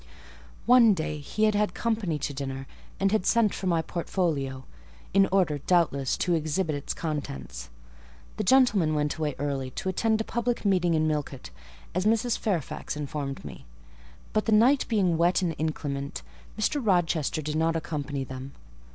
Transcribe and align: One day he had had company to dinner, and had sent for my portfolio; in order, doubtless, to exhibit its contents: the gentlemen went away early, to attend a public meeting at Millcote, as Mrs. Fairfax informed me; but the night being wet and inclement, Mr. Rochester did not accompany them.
One 0.65 0.95
day 0.95 1.19
he 1.19 1.43
had 1.43 1.53
had 1.53 1.75
company 1.75 2.17
to 2.17 2.33
dinner, 2.33 2.65
and 2.99 3.11
had 3.11 3.23
sent 3.23 3.53
for 3.53 3.67
my 3.67 3.83
portfolio; 3.83 4.63
in 5.13 5.27
order, 5.31 5.59
doubtless, 5.59 6.17
to 6.17 6.33
exhibit 6.33 6.73
its 6.75 6.95
contents: 6.95 7.69
the 8.37 8.43
gentlemen 8.43 8.95
went 8.95 9.17
away 9.17 9.35
early, 9.37 9.69
to 9.69 9.89
attend 9.89 10.19
a 10.19 10.23
public 10.23 10.65
meeting 10.65 10.95
at 10.95 11.03
Millcote, 11.03 11.51
as 11.93 12.07
Mrs. 12.07 12.35
Fairfax 12.35 12.97
informed 12.97 13.45
me; 13.45 13.67
but 14.33 14.45
the 14.45 14.51
night 14.51 14.87
being 14.87 15.19
wet 15.19 15.43
and 15.43 15.53
inclement, 15.59 16.23
Mr. 16.57 16.83
Rochester 16.83 17.43
did 17.43 17.55
not 17.55 17.75
accompany 17.75 18.23
them. 18.23 18.53